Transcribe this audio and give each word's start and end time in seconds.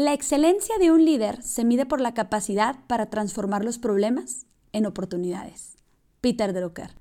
La 0.00 0.14
excelencia 0.14 0.78
de 0.78 0.90
un 0.90 1.04
líder 1.04 1.42
se 1.42 1.62
mide 1.62 1.84
por 1.84 2.00
la 2.00 2.14
capacidad 2.14 2.86
para 2.86 3.10
transformar 3.10 3.66
los 3.66 3.78
problemas 3.78 4.46
en 4.72 4.86
oportunidades. 4.86 5.76
Peter 6.22 6.54
Drucker. 6.54 6.96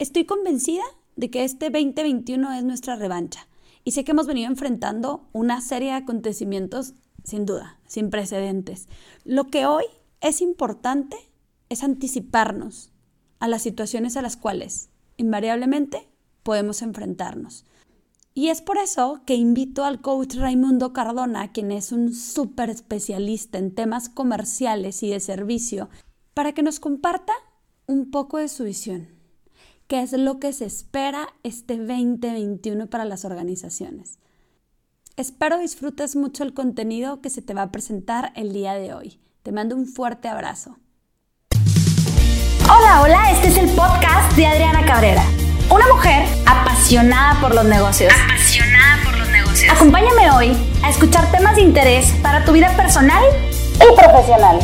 Estoy 0.00 0.24
convencida 0.24 0.82
de 1.14 1.30
que 1.30 1.44
este 1.44 1.70
2021 1.70 2.54
es 2.54 2.64
nuestra 2.64 2.96
revancha 2.96 3.46
y 3.84 3.92
sé 3.92 4.02
que 4.02 4.10
hemos 4.10 4.26
venido 4.26 4.48
enfrentando 4.48 5.28
una 5.32 5.60
serie 5.60 5.90
de 5.90 5.94
acontecimientos 5.94 6.94
sin 7.22 7.46
duda, 7.46 7.78
sin 7.86 8.10
precedentes. 8.10 8.88
Lo 9.24 9.46
que 9.46 9.66
hoy 9.66 9.84
es 10.20 10.40
importante 10.40 11.16
es 11.68 11.84
anticiparnos 11.84 12.90
a 13.38 13.46
las 13.46 13.62
situaciones 13.62 14.16
a 14.16 14.22
las 14.22 14.36
cuales 14.36 14.90
invariablemente 15.18 16.08
podemos 16.42 16.82
enfrentarnos. 16.82 17.64
Y 18.38 18.50
es 18.50 18.62
por 18.62 18.78
eso 18.78 19.20
que 19.26 19.34
invito 19.34 19.84
al 19.84 20.00
coach 20.00 20.36
Raimundo 20.36 20.92
Cardona, 20.92 21.50
quien 21.50 21.72
es 21.72 21.90
un 21.90 22.14
súper 22.14 22.70
especialista 22.70 23.58
en 23.58 23.74
temas 23.74 24.08
comerciales 24.08 25.02
y 25.02 25.10
de 25.10 25.18
servicio, 25.18 25.90
para 26.34 26.52
que 26.52 26.62
nos 26.62 26.78
comparta 26.78 27.32
un 27.88 28.12
poco 28.12 28.38
de 28.38 28.46
su 28.46 28.62
visión. 28.62 29.08
¿Qué 29.88 30.02
es 30.02 30.12
lo 30.12 30.38
que 30.38 30.52
se 30.52 30.66
espera 30.66 31.26
este 31.42 31.78
2021 31.78 32.86
para 32.86 33.04
las 33.04 33.24
organizaciones? 33.24 34.20
Espero 35.16 35.58
disfrutes 35.58 36.14
mucho 36.14 36.44
el 36.44 36.54
contenido 36.54 37.20
que 37.20 37.30
se 37.30 37.42
te 37.42 37.54
va 37.54 37.62
a 37.62 37.72
presentar 37.72 38.32
el 38.36 38.52
día 38.52 38.74
de 38.74 38.94
hoy. 38.94 39.18
Te 39.42 39.50
mando 39.50 39.74
un 39.74 39.84
fuerte 39.84 40.28
abrazo. 40.28 40.78
Hola, 42.66 43.02
hola, 43.02 43.32
este 43.32 43.48
es 43.48 43.58
el 43.58 43.70
podcast 43.74 44.36
de 44.36 44.46
Adriana 44.46 44.86
Cabrera, 44.86 45.24
una 45.70 45.86
mujer 45.88 46.26
apasionada 46.46 47.40
por 47.40 47.54
los 47.54 47.64
negocios. 47.64 48.12
Apasionada 48.24 49.02
por 49.04 49.18
los 49.18 49.28
negocios. 49.28 49.72
Acompáñame 49.72 50.30
hoy 50.30 50.56
a 50.82 50.90
escuchar 50.90 51.30
temas 51.30 51.56
de 51.56 51.62
interés 51.62 52.12
para 52.22 52.44
tu 52.44 52.52
vida 52.52 52.70
personal 52.76 53.22
y 53.76 54.00
profesional. 54.00 54.58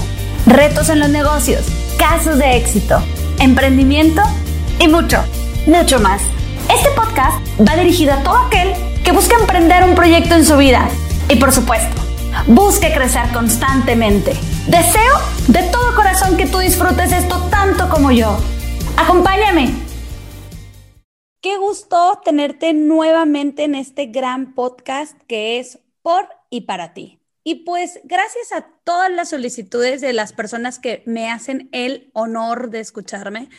Retos 0.47 0.89
en 0.89 1.01
los 1.01 1.09
negocios, 1.09 1.65
casos 1.99 2.39
de 2.39 2.57
éxito, 2.57 3.03
emprendimiento 3.39 4.23
y 4.79 4.89
mucho, 4.89 5.23
mucho 5.67 6.01
más. 6.01 6.23
Este 6.75 6.91
podcast 6.91 7.37
va 7.61 7.77
dirigido 7.77 8.15
a 8.15 8.23
todo 8.23 8.37
aquel 8.47 8.73
que 9.03 9.13
busca 9.13 9.37
emprender 9.37 9.85
un 9.85 9.95
proyecto 9.95 10.35
en 10.35 10.45
su 10.45 10.57
vida 10.57 10.89
y 11.29 11.37
por 11.37 11.53
supuesto, 11.53 12.01
busque 12.47 12.93
crecer 12.93 13.29
constantemente. 13.33 14.35
Deseo 14.67 15.19
de 15.49 15.63
todo 15.65 15.95
corazón 15.95 16.37
que 16.37 16.47
tú 16.47 16.59
disfrutes 16.59 17.13
esto 17.13 17.43
tanto 17.51 17.89
como 17.89 18.11
yo. 18.11 18.39
Acompáñame. 18.97 19.84
Qué 21.45 21.59
gusto 21.59 22.23
tenerte 22.25 22.73
nuevamente 22.73 23.65
en 23.65 23.75
este 23.75 24.07
gran 24.07 24.55
podcast 24.55 25.15
que 25.27 25.59
es 25.59 25.79
por 26.01 26.27
y 26.49 26.63
para 26.63 26.95
ti. 26.95 27.21
Y 27.43 27.67
pues 27.67 28.01
gracias 28.03 28.51
a 28.53 28.67
todas 28.83 29.11
las 29.11 29.29
solicitudes 29.29 30.01
de 30.01 30.15
las 30.15 30.33
personas 30.33 30.79
que 30.79 31.03
me 31.05 31.31
hacen 31.31 31.69
el 31.73 32.11
honor 32.15 32.71
de 32.71 32.81
escucharme, 32.81 33.51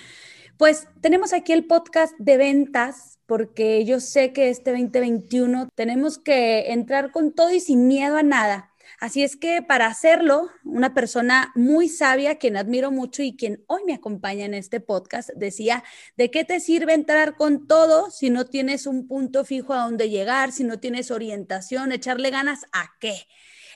pues 0.57 0.87
tenemos 1.01 1.31
aquí 1.31 1.53
el 1.53 1.67
podcast 1.67 2.15
de 2.17 2.37
ventas, 2.37 3.19
porque 3.27 3.85
yo 3.85 3.99
sé 3.99 4.33
que 4.33 4.49
este 4.49 4.71
2021 4.71 5.69
tenemos 5.75 6.17
que 6.17 6.71
entrar 6.71 7.11
con 7.11 7.33
todo 7.33 7.51
y 7.51 7.59
sin 7.59 7.87
miedo 7.87 8.17
a 8.17 8.23
nada. 8.23 8.71
Así 9.05 9.21
es 9.21 9.35
que 9.35 9.61
para 9.61 9.85
hacerlo, 9.85 10.49
una 10.63 10.95
persona 10.95 11.51
muy 11.53 11.89
sabia, 11.89 12.39
quien 12.39 12.57
admiro 12.57 12.89
mucho 12.89 13.21
y 13.21 13.37
quien 13.37 13.63
hoy 13.67 13.83
me 13.85 13.93
acompaña 13.93 14.45
en 14.45 14.55
este 14.55 14.79
podcast, 14.79 15.29
decía, 15.35 15.83
¿de 16.17 16.31
qué 16.31 16.43
te 16.43 16.59
sirve 16.59 16.95
entrar 16.95 17.35
con 17.35 17.67
todo 17.67 18.09
si 18.09 18.31
no 18.31 18.47
tienes 18.47 18.87
un 18.87 19.07
punto 19.07 19.45
fijo 19.45 19.75
a 19.75 19.83
dónde 19.83 20.09
llegar, 20.09 20.51
si 20.51 20.63
no 20.63 20.79
tienes 20.79 21.11
orientación, 21.11 21.91
echarle 21.91 22.31
ganas 22.31 22.65
a 22.71 22.93
qué? 22.99 23.27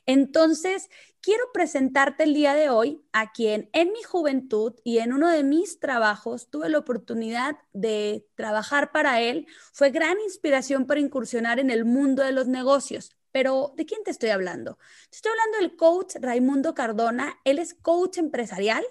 Entonces, 0.07 0.89
quiero 1.21 1.43
presentarte 1.53 2.23
el 2.23 2.33
día 2.33 2.55
de 2.55 2.71
hoy 2.71 3.03
a 3.13 3.31
quien 3.31 3.69
en 3.73 3.91
mi 3.91 4.01
juventud 4.01 4.73
y 4.83 4.97
en 4.97 5.13
uno 5.13 5.29
de 5.29 5.43
mis 5.43 5.79
trabajos 5.79 6.49
tuve 6.49 6.69
la 6.69 6.79
oportunidad 6.79 7.55
de 7.71 8.25
trabajar 8.33 8.91
para 8.91 9.21
él. 9.21 9.45
Fue 9.73 9.91
gran 9.91 10.19
inspiración 10.21 10.87
para 10.87 11.01
incursionar 11.01 11.59
en 11.59 11.69
el 11.69 11.85
mundo 11.85 12.23
de 12.23 12.31
los 12.31 12.47
negocios. 12.47 13.18
Pero, 13.31 13.73
¿de 13.75 13.85
quién 13.85 14.03
te 14.03 14.11
estoy 14.11 14.29
hablando? 14.29 14.77
estoy 15.11 15.31
hablando 15.31 15.57
del 15.59 15.77
coach 15.77 16.15
Raimundo 16.19 16.73
Cardona. 16.73 17.39
Él 17.43 17.59
es 17.59 17.73
coach 17.73 18.17
empresarial, 18.17 18.83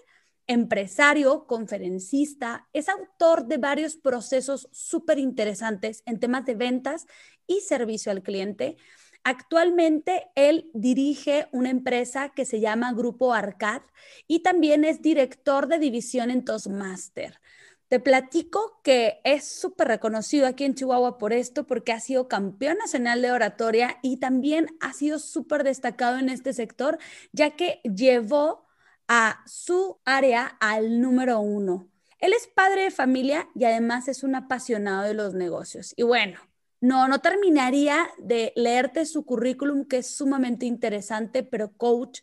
empresario, 0.47 1.47
conferencista, 1.47 2.69
es 2.73 2.89
autor 2.89 3.47
de 3.47 3.59
varios 3.59 3.97
procesos 3.97 4.69
súper 4.73 5.19
interesantes 5.19 6.03
en 6.07 6.19
temas 6.21 6.47
de 6.47 6.55
ventas 6.55 7.07
y 7.47 7.61
servicio 7.61 8.11
al 8.13 8.23
cliente. 8.23 8.77
Actualmente 9.25 10.31
él 10.37 10.71
dirige 10.73 11.49
una 11.53 11.71
empresa 11.71 12.31
que 12.31 12.45
se 12.45 12.61
llama 12.61 12.93
Grupo 12.93 13.35
Arcad 13.35 13.83
y 14.27 14.41
también 14.41 14.85
es 14.85 15.03
director 15.03 15.67
de 15.67 15.79
división 15.79 16.31
en 16.31 16.45
Toastmaster. 16.45 17.41
Te 17.89 18.01
platico 18.01 18.81
que 18.85 19.21
es 19.25 19.45
súper 19.45 19.89
reconocido 19.89 20.47
aquí 20.47 20.65
en 20.65 20.75
Chihuahua 20.75 21.17
por 21.17 21.33
esto, 21.33 21.67
porque 21.67 21.93
ha 21.93 22.01
sido 22.01 22.29
campeón 22.29 22.77
nacional 22.77 23.23
de 23.23 23.33
oratoria 23.33 23.99
y 24.03 24.19
también 24.19 24.67
ha 24.81 24.93
sido 24.93 25.19
súper 25.19 25.65
destacado 25.65 26.19
en 26.19 26.29
este 26.29 26.53
sector, 26.53 26.99
ya 27.33 27.57
que 27.57 27.81
llevó 27.85 28.67
a 29.09 29.43
su 29.47 29.99
área 30.05 30.59
al 30.61 31.01
número 31.01 31.41
uno. 31.41 31.89
Él 32.19 32.35
es 32.35 32.47
padre 32.47 32.85
de 32.85 32.91
familia 32.91 33.49
y 33.55 33.65
además 33.65 34.09
es 34.09 34.23
un 34.23 34.35
apasionado 34.35 35.05
de 35.05 35.15
los 35.15 35.33
negocios. 35.33 35.95
Y 35.97 36.03
bueno, 36.03 36.41
no, 36.81 37.09
no 37.09 37.21
terminaría 37.21 38.09
de 38.19 38.53
leerte 38.55 39.07
su 39.07 39.25
currículum, 39.25 39.87
que 39.87 39.99
es 39.99 40.15
sumamente 40.15 40.67
interesante, 40.67 41.43
pero 41.43 41.73
coach, 41.73 42.21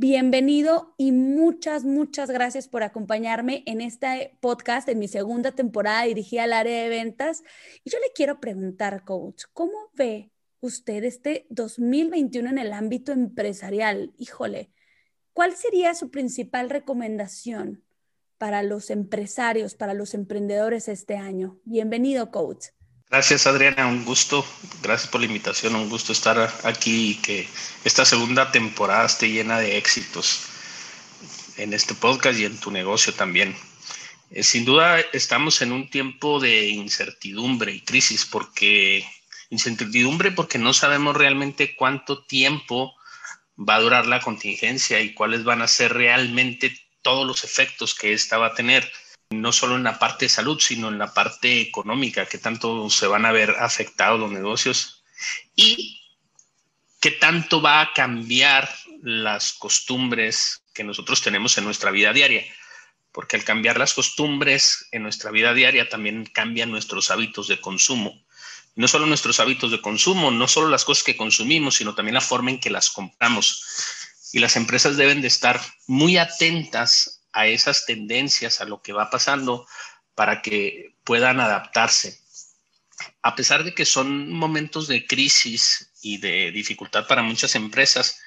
bienvenido 0.00 0.94
y 0.96 1.12
muchas, 1.12 1.84
muchas 1.84 2.30
gracias 2.30 2.68
por 2.68 2.82
acompañarme 2.82 3.62
en 3.66 3.82
este 3.82 4.38
podcast, 4.40 4.88
en 4.88 4.98
mi 4.98 5.08
segunda 5.08 5.52
temporada 5.52 6.04
dirigida 6.04 6.44
al 6.44 6.54
área 6.54 6.82
de 6.84 6.88
ventas. 6.88 7.42
Y 7.84 7.90
yo 7.90 7.98
le 7.98 8.10
quiero 8.14 8.40
preguntar, 8.40 9.04
coach, 9.04 9.44
¿cómo 9.52 9.90
ve 9.92 10.32
usted 10.60 11.04
este 11.04 11.46
2021 11.50 12.48
en 12.48 12.56
el 12.56 12.72
ámbito 12.72 13.12
empresarial? 13.12 14.14
Híjole, 14.16 14.70
¿cuál 15.34 15.54
sería 15.54 15.94
su 15.94 16.10
principal 16.10 16.70
recomendación 16.70 17.84
para 18.38 18.62
los 18.62 18.88
empresarios, 18.88 19.74
para 19.74 19.92
los 19.92 20.14
emprendedores 20.14 20.88
este 20.88 21.18
año? 21.18 21.60
Bienvenido, 21.64 22.30
coach. 22.30 22.68
Gracias 23.10 23.48
Adriana, 23.48 23.88
un 23.88 24.04
gusto, 24.04 24.46
gracias 24.82 25.10
por 25.10 25.20
la 25.20 25.26
invitación, 25.26 25.74
un 25.74 25.88
gusto 25.88 26.12
estar 26.12 26.48
aquí 26.62 27.10
y 27.10 27.14
que 27.16 27.48
esta 27.82 28.04
segunda 28.04 28.52
temporada 28.52 29.04
esté 29.04 29.28
llena 29.28 29.58
de 29.58 29.78
éxitos 29.78 30.42
en 31.56 31.72
este 31.74 31.94
podcast 31.94 32.38
y 32.38 32.44
en 32.44 32.56
tu 32.60 32.70
negocio 32.70 33.12
también. 33.12 33.56
Eh, 34.30 34.44
sin 34.44 34.64
duda 34.64 35.00
estamos 35.12 35.60
en 35.60 35.72
un 35.72 35.90
tiempo 35.90 36.38
de 36.38 36.68
incertidumbre 36.68 37.72
y 37.72 37.80
crisis 37.80 38.24
porque 38.24 39.04
incertidumbre 39.48 40.30
porque 40.30 40.58
no 40.58 40.72
sabemos 40.72 41.16
realmente 41.16 41.74
cuánto 41.74 42.22
tiempo 42.22 42.94
va 43.58 43.74
a 43.74 43.80
durar 43.80 44.06
la 44.06 44.20
contingencia 44.20 45.00
y 45.00 45.14
cuáles 45.14 45.42
van 45.42 45.62
a 45.62 45.66
ser 45.66 45.94
realmente 45.94 46.78
todos 47.02 47.26
los 47.26 47.42
efectos 47.42 47.92
que 47.92 48.12
esta 48.12 48.38
va 48.38 48.46
a 48.46 48.54
tener 48.54 48.88
no 49.30 49.52
solo 49.52 49.76
en 49.76 49.84
la 49.84 49.98
parte 49.98 50.24
de 50.24 50.28
salud, 50.28 50.58
sino 50.60 50.88
en 50.88 50.98
la 50.98 51.14
parte 51.14 51.60
económica, 51.60 52.26
que 52.26 52.38
tanto 52.38 52.90
se 52.90 53.06
van 53.06 53.24
a 53.24 53.32
ver 53.32 53.50
afectados 53.60 54.18
los 54.18 54.32
negocios 54.32 55.04
y 55.54 56.02
qué 57.00 57.12
tanto 57.12 57.62
va 57.62 57.80
a 57.80 57.92
cambiar 57.92 58.68
las 59.02 59.52
costumbres 59.52 60.62
que 60.74 60.84
nosotros 60.84 61.22
tenemos 61.22 61.56
en 61.58 61.64
nuestra 61.64 61.92
vida 61.92 62.12
diaria. 62.12 62.44
Porque 63.12 63.36
al 63.36 63.44
cambiar 63.44 63.78
las 63.78 63.94
costumbres 63.94 64.88
en 64.90 65.02
nuestra 65.04 65.30
vida 65.30 65.54
diaria 65.54 65.88
también 65.88 66.26
cambian 66.26 66.70
nuestros 66.70 67.10
hábitos 67.10 67.48
de 67.48 67.60
consumo. 67.60 68.24
No 68.74 68.88
solo 68.88 69.06
nuestros 69.06 69.40
hábitos 69.40 69.70
de 69.70 69.80
consumo, 69.80 70.30
no 70.30 70.48
solo 70.48 70.68
las 70.68 70.84
cosas 70.84 71.04
que 71.04 71.16
consumimos, 71.16 71.76
sino 71.76 71.94
también 71.94 72.14
la 72.14 72.20
forma 72.20 72.50
en 72.50 72.60
que 72.60 72.70
las 72.70 72.90
compramos. 72.90 73.64
Y 74.32 74.38
las 74.38 74.56
empresas 74.56 74.96
deben 74.96 75.22
de 75.22 75.28
estar 75.28 75.60
muy 75.86 76.18
atentas 76.18 77.19
a 77.32 77.46
esas 77.46 77.86
tendencias, 77.86 78.60
a 78.60 78.64
lo 78.64 78.82
que 78.82 78.92
va 78.92 79.10
pasando, 79.10 79.66
para 80.14 80.42
que 80.42 80.96
puedan 81.04 81.40
adaptarse. 81.40 82.20
A 83.22 83.34
pesar 83.34 83.64
de 83.64 83.74
que 83.74 83.84
son 83.84 84.32
momentos 84.32 84.88
de 84.88 85.06
crisis 85.06 85.92
y 86.02 86.18
de 86.18 86.50
dificultad 86.50 87.06
para 87.06 87.22
muchas 87.22 87.54
empresas, 87.54 88.20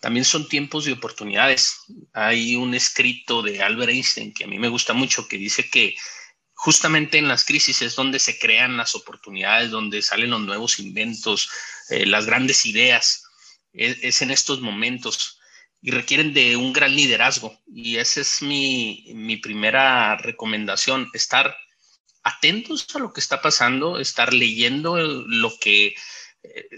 también 0.00 0.24
son 0.24 0.48
tiempos 0.48 0.84
de 0.84 0.92
oportunidades. 0.92 1.80
Hay 2.12 2.54
un 2.56 2.74
escrito 2.74 3.42
de 3.42 3.62
Albert 3.62 3.90
Einstein 3.90 4.32
que 4.32 4.44
a 4.44 4.46
mí 4.46 4.58
me 4.58 4.68
gusta 4.68 4.92
mucho 4.92 5.26
que 5.26 5.38
dice 5.38 5.68
que 5.70 5.96
justamente 6.54 7.18
en 7.18 7.28
las 7.28 7.44
crisis 7.44 7.82
es 7.82 7.96
donde 7.96 8.18
se 8.18 8.38
crean 8.38 8.76
las 8.76 8.94
oportunidades, 8.94 9.70
donde 9.70 10.02
salen 10.02 10.30
los 10.30 10.40
nuevos 10.42 10.78
inventos, 10.78 11.50
eh, 11.90 12.06
las 12.06 12.26
grandes 12.26 12.66
ideas. 12.66 13.24
es 13.72 14.22
en 14.22 14.30
estos 14.30 14.60
momentos 14.62 15.35
y 15.80 15.90
requieren 15.90 16.34
de 16.34 16.56
un 16.56 16.72
gran 16.72 16.94
liderazgo. 16.94 17.58
Y 17.66 17.96
esa 17.96 18.20
es 18.20 18.42
mi, 18.42 19.38
primera 19.42 20.16
recomendación, 20.16 21.08
estar 21.12 21.56
atentos 22.22 22.86
a 22.94 22.98
lo 22.98 23.12
que 23.12 23.20
está 23.20 23.40
pasando, 23.40 23.98
estar 23.98 24.32
leyendo 24.32 24.96
lo 24.96 25.52
que 25.60 25.94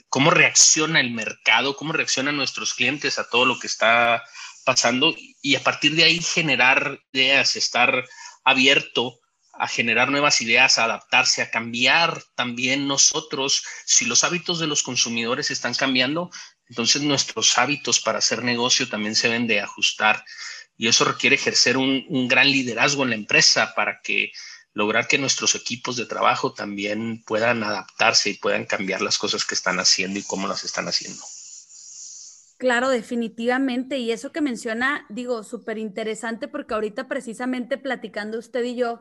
cómo 0.09 0.31
reacciona 0.31 1.01
el 1.01 1.11
mercado, 1.11 1.77
cómo 1.77 1.93
reaccionan 1.93 2.37
nuestros 2.37 2.75
clientes 2.75 3.19
a 3.19 3.29
todo 3.29 3.45
lo 3.45 3.59
que 3.59 3.67
está 3.67 4.25
pasando 4.65 5.15
y 5.43 5.57
a 5.57 5.63
partir 5.63 5.95
de 5.95 6.05
ahí 6.05 6.21
generar 6.21 7.01
ideas, 7.13 7.57
estar 7.57 8.05
abierto 8.45 9.19
a 9.59 9.67
generar 9.67 10.11
nuevas 10.11 10.41
ideas, 10.41 10.79
a 10.79 10.85
adaptarse, 10.85 11.43
a 11.43 11.51
cambiar 11.51 12.23
también 12.37 12.87
nosotros. 12.87 13.65
Si 13.85 14.05
los 14.05 14.23
hábitos 14.23 14.61
de 14.61 14.69
los 14.69 14.83
consumidores 14.83 15.51
están 15.51 15.75
cambiando, 15.75 16.31
entonces 16.69 17.03
nuestros 17.03 17.57
hábitos 17.59 18.01
para 18.01 18.19
hacer 18.19 18.43
negocio 18.43 18.89
también 18.89 19.15
se 19.15 19.29
deben 19.29 19.47
de 19.47 19.61
ajustar 19.61 20.25
y 20.77 20.89
eso 20.89 21.05
requiere 21.05 21.37
ejercer 21.37 21.77
un, 21.77 22.05
un 22.09 22.29
gran 22.29 22.51
liderazgo 22.51 23.03
en 23.05 23.11
la 23.11 23.17
empresa 23.17 23.75
para 23.75 24.01
que 24.03 24.33
lograr 24.73 25.09
que 25.09 25.19
nuestros 25.19 25.55
equipos 25.55 25.97
de 25.97 26.07
trabajo 26.07 26.55
también 26.55 27.23
puedan 27.27 27.65
adaptarse 27.65 28.31
y 28.31 28.35
puedan 28.35 28.65
cambiar 28.65 29.03
las 29.03 29.19
cosas 29.19 29.45
que 29.45 29.55
están 29.55 29.81
haciendo 29.81 30.19
y 30.21 30.23
cómo 30.23 30.47
las 30.47 30.65
están 30.65 30.87
haciendo. 30.87 31.23
Claro, 32.59 32.89
definitivamente. 32.91 33.99
Y 33.99 34.11
eso 34.11 34.33
que 34.33 34.41
menciona, 34.41 35.07
digo, 35.09 35.45
súper 35.45 35.79
interesante 35.79 36.49
porque 36.49 36.75
ahorita 36.75 37.09
precisamente 37.09 37.79
platicando 37.79 38.39
usted 38.39 38.65
y 38.65 38.75
yo, 38.75 39.01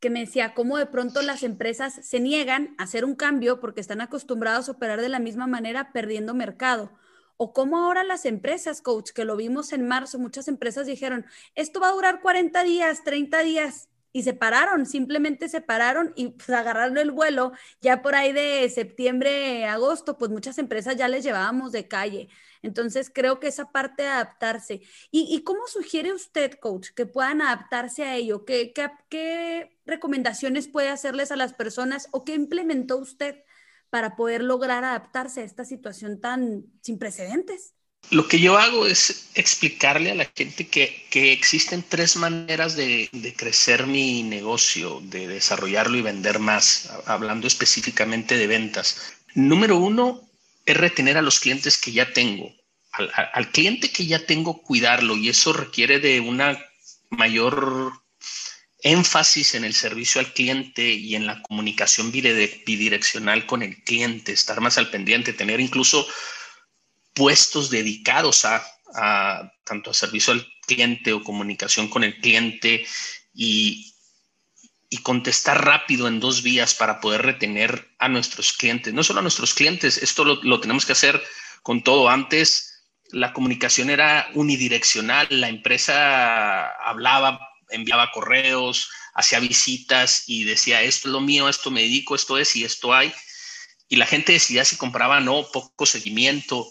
que 0.00 0.10
me 0.10 0.20
decía 0.20 0.54
cómo 0.54 0.78
de 0.78 0.86
pronto 0.86 1.22
las 1.22 1.42
empresas 1.42 2.00
se 2.02 2.20
niegan 2.20 2.74
a 2.78 2.84
hacer 2.84 3.04
un 3.04 3.14
cambio 3.14 3.60
porque 3.60 3.80
están 3.80 4.00
acostumbrados 4.00 4.68
a 4.68 4.72
operar 4.72 5.00
de 5.02 5.08
la 5.10 5.18
misma 5.20 5.46
manera 5.46 5.92
perdiendo 5.92 6.34
mercado. 6.34 6.92
O 7.36 7.52
cómo 7.52 7.78
ahora 7.78 8.04
las 8.04 8.24
empresas, 8.24 8.80
coach, 8.80 9.10
que 9.10 9.24
lo 9.24 9.36
vimos 9.36 9.72
en 9.72 9.86
marzo, 9.86 10.18
muchas 10.18 10.48
empresas 10.48 10.86
dijeron, 10.86 11.26
esto 11.54 11.80
va 11.80 11.88
a 11.88 11.92
durar 11.92 12.20
40 12.20 12.62
días, 12.62 13.02
30 13.04 13.40
días, 13.40 13.88
y 14.16 14.22
se 14.22 14.32
pararon, 14.32 14.86
simplemente 14.86 15.48
se 15.48 15.60
pararon 15.60 16.12
y 16.14 16.28
pues, 16.28 16.48
agarraron 16.50 16.96
el 16.98 17.10
vuelo. 17.10 17.50
Ya 17.80 18.00
por 18.00 18.14
ahí 18.14 18.32
de 18.32 18.70
septiembre, 18.70 19.64
agosto, 19.66 20.16
pues 20.16 20.30
muchas 20.30 20.56
empresas 20.58 20.94
ya 20.96 21.08
les 21.08 21.24
llevábamos 21.24 21.72
de 21.72 21.88
calle. 21.88 22.28
Entonces 22.62 23.10
creo 23.12 23.40
que 23.40 23.48
esa 23.48 23.72
parte 23.72 24.04
de 24.04 24.10
adaptarse. 24.10 24.82
¿Y, 25.10 25.42
cómo 25.42 25.66
sugiere 25.66 26.12
usted, 26.12 26.52
coach, 26.60 26.90
que 26.94 27.06
puedan 27.06 27.42
adaptarse 27.42 28.04
a 28.04 28.14
ello? 28.14 28.44
¿Qué, 28.44 28.72
qué, 28.72 28.88
qué 29.08 29.76
recomendaciones 29.84 30.68
puede 30.68 30.90
hacerles 30.90 31.32
a 31.32 31.36
las 31.36 31.52
personas 31.52 32.08
o 32.12 32.24
qué 32.24 32.34
implementó 32.34 32.98
usted 32.98 33.42
para 33.94 34.16
poder 34.16 34.42
lograr 34.42 34.82
adaptarse 34.82 35.42
a 35.42 35.44
esta 35.44 35.64
situación 35.64 36.20
tan 36.20 36.64
sin 36.82 36.98
precedentes? 36.98 37.74
Lo 38.10 38.26
que 38.26 38.40
yo 38.40 38.58
hago 38.58 38.88
es 38.88 39.30
explicarle 39.36 40.10
a 40.10 40.16
la 40.16 40.28
gente 40.34 40.66
que, 40.66 41.06
existen 41.12 41.84
tres 41.88 42.16
maneras 42.16 42.74
de, 42.74 43.08
crecer 43.36 43.86
mi 43.86 44.24
negocio, 44.24 45.00
de 45.00 45.28
desarrollarlo 45.28 45.96
y 45.96 46.02
vender 46.02 46.40
más, 46.40 46.90
hablando 47.06 47.46
específicamente 47.46 48.36
de 48.36 48.48
ventas. 48.48 49.12
Número 49.36 49.76
uno 49.76 50.28
es 50.66 50.76
retener 50.76 51.16
a 51.16 51.22
los 51.22 51.38
clientes 51.38 51.78
que 51.78 51.92
ya 51.92 52.12
tengo. 52.12 52.52
Al, 52.90 53.12
al 53.32 53.52
cliente 53.52 53.92
que 53.92 54.06
ya 54.06 54.26
tengo, 54.26 54.60
cuidarlo 54.60 55.14
y 55.14 55.28
eso 55.28 55.52
requiere 55.52 56.00
de 56.00 56.18
una 56.18 56.58
mayor 57.10 57.92
énfasis 58.84 59.54
en 59.54 59.64
el 59.64 59.74
servicio 59.74 60.20
al 60.20 60.32
cliente 60.32 60.92
y 60.92 61.16
en 61.16 61.26
la 61.26 61.40
comunicación 61.42 62.12
bidireccional 62.12 63.46
con 63.46 63.62
el 63.62 63.82
cliente, 63.82 64.32
estar 64.32 64.60
más 64.60 64.76
al 64.76 64.90
pendiente, 64.90 65.32
tener 65.32 65.58
incluso 65.58 66.06
puestos 67.14 67.70
dedicados 67.70 68.44
a, 68.44 68.62
tanto 69.64 69.90
a 69.90 69.94
servicio 69.94 70.34
al 70.34 70.46
cliente 70.66 71.14
o 71.14 71.24
comunicación 71.24 71.88
con 71.88 72.04
el 72.04 72.20
cliente 72.20 72.86
y, 73.32 73.90
contestar 75.02 75.64
rápido 75.64 76.06
en 76.06 76.20
dos 76.20 76.44
vías 76.44 76.72
para 76.72 77.00
poder 77.00 77.22
retener 77.22 77.90
a 77.98 78.08
nuestros 78.08 78.52
clientes. 78.52 78.94
No 78.94 79.02
solo 79.02 79.18
a 79.18 79.22
nuestros 79.22 79.52
clientes, 79.52 79.98
esto 79.98 80.24
lo, 80.24 80.60
tenemos 80.60 80.86
que 80.86 80.92
hacer 80.92 81.20
con 81.64 81.82
todo. 81.82 82.08
Antes 82.08 82.84
la 83.10 83.32
comunicación 83.32 83.90
era 83.90 84.28
unidireccional, 84.34 85.26
la 85.30 85.48
empresa 85.48 86.68
hablaba, 86.76 87.40
enviaba 87.70 88.10
correos, 88.12 88.90
hacía 89.14 89.40
visitas 89.40 90.24
y 90.26 90.44
decía, 90.44 90.82
esto 90.82 91.08
es 91.08 91.12
lo 91.12 91.20
mío, 91.20 91.48
esto 91.48 91.70
me 91.70 91.82
dedico, 91.82 92.14
esto 92.14 92.38
es 92.38 92.54
y 92.56 92.64
esto 92.64 92.92
hay. 92.92 93.12
Y 93.88 93.96
la 93.96 94.06
gente 94.06 94.32
decidía 94.32 94.64
si 94.64 94.76
compraba 94.76 95.18
o 95.18 95.20
no, 95.20 95.46
poco 95.52 95.86
seguimiento 95.86 96.68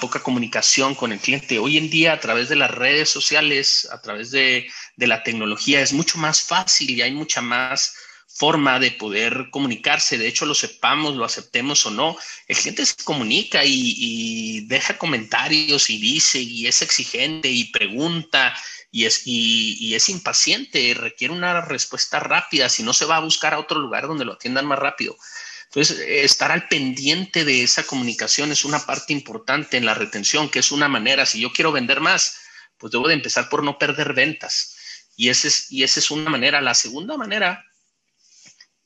poca 0.00 0.22
comunicación 0.22 0.94
con 0.94 1.12
el 1.12 1.18
cliente. 1.18 1.58
Hoy 1.58 1.78
en 1.78 1.88
día, 1.88 2.12
a 2.12 2.20
través 2.20 2.48
de 2.48 2.56
las 2.56 2.70
redes 2.70 3.08
sociales, 3.08 3.88
a 3.90 4.02
través 4.02 4.30
de, 4.30 4.68
la 4.96 5.22
tecnología, 5.22 5.80
es 5.80 5.92
mucho 5.92 6.18
más 6.18 6.42
fácil 6.42 6.90
y 6.90 7.02
hay 7.02 7.12
mucha 7.12 7.40
más 7.40 7.94
forma 8.34 8.78
de 8.78 8.90
poder 8.92 9.48
comunicarse. 9.50 10.18
De 10.18 10.26
hecho, 10.26 10.46
lo 10.46 10.54
sepamos, 10.54 11.16
lo 11.16 11.24
aceptemos 11.24 11.84
o 11.86 11.90
no, 11.90 12.16
el 12.48 12.56
cliente 12.56 12.86
se 12.86 12.96
comunica 13.04 13.62
y, 13.64 14.66
deja 14.66 14.96
comentarios 14.98 15.90
y 15.90 15.98
dice 15.98 16.40
y 16.40 16.66
es 16.66 16.82
exigente 16.82 17.50
y 17.50 17.64
pregunta 17.64 18.54
y 18.90 19.06
es, 19.06 19.22
y, 19.26 19.94
es 19.94 20.08
impaciente, 20.08 20.94
requiere 20.94 21.34
una 21.34 21.60
respuesta 21.62 22.20
rápida, 22.20 22.68
si 22.68 22.82
no 22.82 22.92
se 22.92 23.04
va 23.04 23.16
a 23.16 23.20
buscar 23.20 23.54
a 23.54 23.58
otro 23.58 23.80
lugar 23.80 24.06
donde 24.06 24.24
lo 24.24 24.34
atiendan 24.34 24.66
más 24.66 24.78
rápido. 24.78 25.16
Entonces, 25.64 25.98
estar 26.06 26.52
al 26.52 26.68
pendiente 26.68 27.46
de 27.46 27.62
esa 27.62 27.84
comunicación 27.84 28.52
es 28.52 28.64
una 28.66 28.84
parte 28.84 29.14
importante 29.14 29.78
en 29.78 29.86
la 29.86 29.94
retención, 29.94 30.50
que 30.50 30.58
es 30.58 30.70
una 30.70 30.88
manera, 30.88 31.24
si 31.24 31.40
yo 31.40 31.50
quiero 31.52 31.72
vender 31.72 32.00
más, 32.00 32.36
pues 32.76 32.92
debo 32.92 33.08
de 33.08 33.14
empezar 33.14 33.48
por 33.48 33.62
no 33.62 33.78
perder 33.78 34.12
ventas. 34.12 34.76
Y, 35.16 35.30
ese 35.30 35.48
es, 35.48 35.72
y 35.72 35.82
esa 35.82 36.00
es 36.00 36.10
una 36.10 36.28
manera. 36.28 36.60
La 36.60 36.74
segunda 36.74 37.16
manera, 37.16 37.64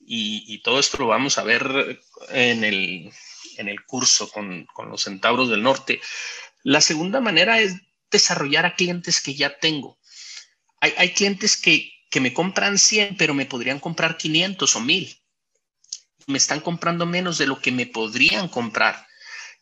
y, 0.09 0.59
todo 0.59 0.79
esto 0.79 0.97
lo 0.99 1.07
vamos 1.07 1.37
a 1.37 1.43
ver 1.43 2.01
en 2.29 2.63
el, 2.63 3.11
en 3.57 3.67
el 3.67 3.83
curso 3.85 4.29
con, 4.29 4.65
con 4.73 4.89
los 4.89 5.03
centauros 5.03 5.49
del 5.49 5.63
norte, 5.63 6.01
la 6.63 6.81
segunda 6.81 7.19
manera 7.19 7.59
es 7.59 7.75
desarrollar 8.09 8.65
a 8.65 8.75
clientes 8.75 9.21
que 9.21 9.35
ya 9.35 9.59
tengo. 9.59 9.99
Hay, 10.79 10.93
hay 10.97 11.13
clientes 11.13 11.57
que, 11.57 11.91
que 12.09 12.21
me 12.21 12.33
compran 12.33 12.77
100, 12.77 13.17
pero 13.17 13.33
me 13.33 13.45
podrían 13.45 13.79
comprar 13.79 14.17
500 14.17 14.75
o 14.75 14.79
1000 14.79 15.21
me 16.27 16.37
están 16.37 16.59
comprando 16.59 17.05
menos 17.05 17.37
de 17.37 17.47
lo 17.47 17.59
que 17.59 17.71
me 17.71 17.87
podrían 17.87 18.49
comprar, 18.49 19.07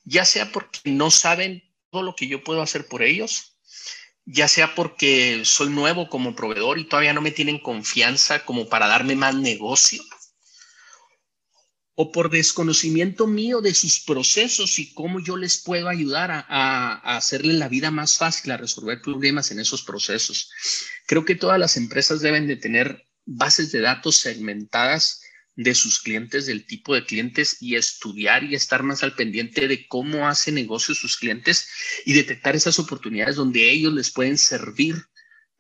ya 0.04 0.26
sea 0.26 0.52
porque 0.52 0.80
no 0.86 1.12
saben 1.12 1.64
todo 1.92 2.02
lo 2.02 2.16
que 2.16 2.28
yo 2.28 2.44
puedo 2.44 2.62
hacer 2.62 2.88
por 2.88 3.04
ellos, 3.04 3.58
ya 4.26 4.48
sea 4.48 4.74
porque 4.74 5.44
soy 5.46 5.70
nuevo 5.70 6.10
como 6.10 6.36
proveedor 6.36 6.80
y 6.80 6.86
todavía 6.86 7.14
no 7.14 7.22
me 7.22 7.32
tienen 7.32 7.60
confianza 7.60 8.44
como 8.44 8.68
para 8.68 8.88
darme 8.88 9.16
más 9.16 9.36
negocio, 9.36 10.04
o 11.96 12.12
por 12.12 12.30
desconocimiento 12.30 13.26
mío 13.26 13.62
de 13.62 13.74
sus 13.74 14.02
procesos 14.02 14.80
y 14.80 14.94
cómo 14.94 15.22
yo 15.22 15.38
les 15.38 15.58
puedo 15.58 15.88
ayudar 15.88 16.30
a, 16.30 16.46
a, 16.50 17.18
hacerle 17.18 17.54
la 17.54 17.70
vida 17.70 17.90
más 17.90 18.18
fácil, 18.18 18.52
a 18.52 18.58
resolver 18.58 19.02
problemas 19.02 19.52
en 19.52 19.60
esos 19.60 19.82
procesos. 19.82 20.52
Creo 21.08 21.24
que 21.24 21.36
todas 21.36 21.58
las 21.58 21.78
empresas 21.78 22.20
deben 22.20 22.48
de 22.48 22.58
tener 22.58 23.08
bases 23.26 23.72
de 23.72 23.80
datos 23.80 24.18
segmentadas 24.18 25.22
de 25.56 25.74
sus 25.74 26.02
clientes, 26.02 26.46
del 26.46 26.66
tipo 26.66 26.94
de 26.94 27.06
clientes 27.06 27.62
y 27.62 27.76
estudiar 27.76 28.44
y 28.44 28.56
estar 28.56 28.84
más 28.84 29.04
al 29.04 29.16
pendiente 29.16 29.68
de 29.68 29.88
cómo 29.88 30.28
hace 30.28 30.52
negocio 30.52 30.94
sus 30.94 31.18
clientes 31.18 31.70
y 32.06 32.14
detectar 32.14 32.56
esas 32.56 32.78
oportunidades 32.78 33.38
donde 33.38 33.70
ellos 33.72 33.94
les 33.94 34.12
pueden 34.12 34.38
servir 34.38 34.96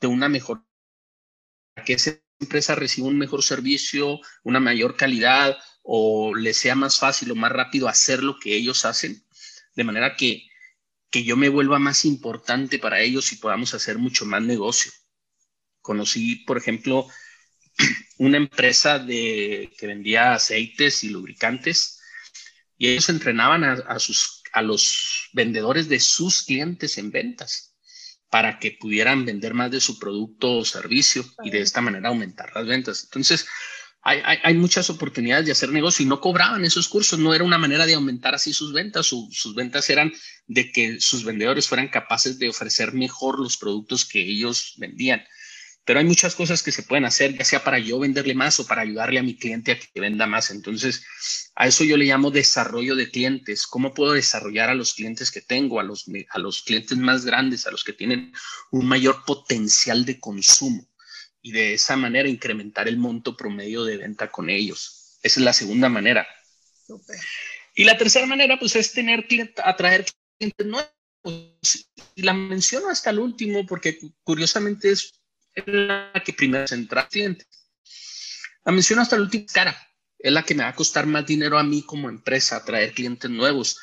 de 0.01 0.07
una 0.07 0.27
mejor, 0.27 0.65
que 1.86 1.93
esa 1.93 2.19
empresa 2.41 2.75
reciba 2.75 3.07
un 3.07 3.17
mejor 3.17 3.41
servicio, 3.41 4.19
una 4.43 4.59
mayor 4.59 4.98
calidad 4.98 5.57
o 5.87 6.33
les 6.33 6.57
sea 6.57 6.73
más 6.75 6.97
fácil 6.97 7.31
o 7.31 7.35
más 7.35 7.51
rápido 7.51 7.87
hacer 7.87 8.23
lo 8.23 8.39
que 8.39 8.55
ellos 8.55 8.85
hacen, 8.85 9.23
de 9.75 9.83
manera 9.83 10.15
que, 10.15 10.47
que 11.11 11.23
yo 11.23 11.37
me 11.37 11.47
vuelva 11.47 11.77
más 11.77 12.05
importante 12.05 12.79
para 12.79 13.01
ellos 13.01 13.31
y 13.31 13.35
podamos 13.35 13.75
hacer 13.75 13.99
mucho 13.99 14.25
más 14.25 14.41
negocio. 14.41 14.91
Conocí, 15.81 16.37
por 16.37 16.57
ejemplo, 16.57 17.07
una 18.17 18.37
empresa 18.37 18.97
de, 18.97 19.71
que 19.77 19.85
vendía 19.85 20.33
aceites 20.33 21.03
y 21.03 21.09
lubricantes 21.09 22.01
y 22.77 22.89
ellos 22.89 23.09
entrenaban 23.09 23.63
a, 23.63 23.99
sus, 23.99 24.41
a 24.53 24.63
los 24.63 25.29
vendedores 25.33 25.87
de 25.87 25.99
sus 25.99 26.43
clientes 26.43 26.97
en 26.97 27.11
ventas 27.11 27.75
para 28.31 28.57
que 28.57 28.71
pudieran 28.71 29.23
vender 29.23 29.53
más 29.53 29.69
de 29.69 29.79
su 29.79 29.99
producto 29.99 30.57
o 30.57 30.65
servicio 30.65 31.23
y 31.43 31.51
de 31.51 31.61
esta 31.61 31.79
manera 31.79 32.09
aumentar 32.09 32.51
las 32.55 32.65
ventas. 32.65 33.03
Entonces, 33.03 33.47
hay, 34.05 34.53
muchas 34.53 34.89
oportunidades 34.89 35.45
de 35.45 35.51
hacer 35.51 35.69
negocio 35.69 36.05
y 36.05 36.07
no 36.07 36.21
cobraban 36.21 36.63
esos 36.63 36.88
cursos, 36.88 37.17
no 37.17 37.33
era 37.33 37.43
una 37.43 37.57
manera 37.57 37.85
de 37.85 37.95
aumentar 37.95 38.35
así 38.35 38.53
sus 38.53 38.71
ventas, 38.71 39.07
sus 39.07 39.55
ventas 39.55 39.89
eran 39.89 40.13
de 40.47 40.71
que 40.71 41.01
sus 41.01 41.24
vendedores 41.24 41.67
fueran 41.67 41.89
capaces 41.89 42.38
de 42.38 42.50
ofrecer 42.50 42.93
mejor 42.93 43.39
los 43.39 43.57
productos 43.57 44.05
que 44.05 44.21
ellos 44.21 44.75
vendían 44.77 45.24
pero 45.85 46.00
hay 46.00 46.05
muchas 46.05 46.33
cosas 46.33 46.63
que 46.63 46.71
se 46.71 46.81
pueden 46.81 47.05
hacer, 47.05 47.38
ya 47.38 47.45
sea 47.45 47.63
para 47.63 47.77
yo 47.77 48.00
venderle 48.00 48.33
más 48.33 48.59
o 48.59 48.65
para 48.65 48.81
ayudarle 48.81 49.19
a 49.19 49.24
mi 49.24 49.38
cliente 49.38 49.71
a 49.71 49.79
que 49.79 50.01
venda 50.01 50.25
más. 50.25 50.50
Entonces, 50.50 51.05
a 51.55 51.67
eso 51.67 51.83
yo 51.83 51.95
le 51.95 52.05
llamo 52.05 52.31
desarrollo 52.31 52.95
de 52.95 53.12
clientes. 53.12 53.67
¿Cómo 53.67 53.93
puedo 53.93 54.13
desarrollar 54.13 54.69
a 54.69 54.74
los 54.74 54.95
clientes 54.95 55.29
que 55.29 55.41
tengo, 55.41 55.79
a 55.79 55.83
los, 55.83 56.05
a 56.29 56.39
los 56.39 56.63
clientes 56.63 56.97
más 56.97 57.24
grandes, 57.24 57.67
a 57.67 57.71
los 57.71 57.83
que 57.83 57.93
tienen 57.93 58.33
un 58.71 58.88
mayor 58.88 59.24
potencial 59.25 60.05
de 60.05 60.19
consumo? 60.19 60.88
Y 61.45 61.51
de 61.51 61.75
esa 61.75 61.95
manera 61.95 62.27
incrementar 62.27 62.87
el 62.87 62.97
monto 62.97 63.37
promedio 63.37 63.83
de 63.83 63.97
venta 63.97 64.31
con 64.31 64.49
ellos. 64.49 65.19
Esa 65.21 65.39
es 65.39 65.45
la 65.45 65.53
segunda 65.53 65.89
manera. 65.89 66.27
Y 67.75 67.83
la 67.83 67.95
tercera 67.99 68.25
manera, 68.25 68.57
pues, 68.57 68.75
es 68.75 68.93
tener 68.93 69.27
clientes, 69.27 69.63
atraer 69.63 70.07
clientes 70.39 70.65
nuevos. 70.65 70.89
Y 72.15 72.23
la 72.23 72.33
menciono 72.33 72.89
hasta 72.89 73.11
el 73.11 73.19
último 73.19 73.63
porque 73.67 73.99
curiosamente 74.23 74.89
es 74.89 75.21
la 75.67 76.11
que 76.25 76.33
primero 76.33 76.65
se 76.67 76.73
entra 76.73 77.07
cliente. 77.07 77.45
La 78.65 78.71
menciono 78.71 79.03
hasta 79.03 79.15
el 79.15 79.21
último 79.21 79.45
cara. 79.53 79.77
Es 80.17 80.31
la 80.31 80.41
que 80.41 80.55
me 80.55 80.63
va 80.63 80.69
a 80.69 80.75
costar 80.75 81.05
más 81.05 81.27
dinero 81.27 81.59
a 81.59 81.63
mí 81.63 81.83
como 81.83 82.09
empresa, 82.09 82.55
atraer 82.55 82.91
clientes 82.93 83.29
nuevos. 83.29 83.79